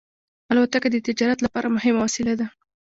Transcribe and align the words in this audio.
الوتکه 0.51 0.87
د 0.91 0.95
تجارت 1.07 1.39
لپاره 1.45 1.73
مهمه 1.75 1.99
وسیله 2.03 2.33
ده. 2.39 2.47